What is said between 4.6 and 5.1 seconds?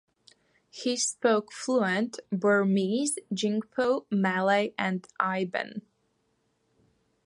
and